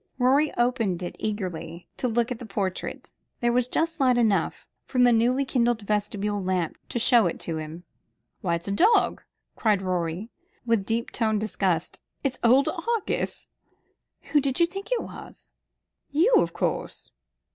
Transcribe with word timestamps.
Rorie 0.17 0.51
opened 0.57 1.03
it 1.03 1.15
eagerly, 1.19 1.87
to 1.97 2.07
look 2.07 2.31
at 2.31 2.39
the 2.39 2.45
portrait. 2.47 3.13
There 3.39 3.53
was 3.53 3.67
just 3.67 3.99
light 3.99 4.17
enough 4.17 4.65
from 4.87 5.03
the 5.03 5.11
newly 5.11 5.45
kindled 5.45 5.83
vestibule 5.83 6.41
lamp 6.41 6.79
to 6.89 6.97
show 6.97 7.27
it 7.27 7.39
to 7.41 7.57
him. 7.57 7.83
"Why 8.41 8.55
it's 8.55 8.67
a 8.67 8.71
dog," 8.71 9.21
cried 9.55 9.83
Rorie, 9.83 10.31
with 10.65 10.87
deep 10.87 11.11
toned 11.11 11.39
disgust. 11.39 11.99
"It's 12.23 12.39
old 12.43 12.67
Argus." 12.97 13.49
"Who 14.31 14.41
did 14.41 14.59
you 14.59 14.65
think 14.65 14.91
it 14.91 15.03
was?" 15.03 15.51
"You, 16.09 16.33
of 16.37 16.51
course." 16.51 17.11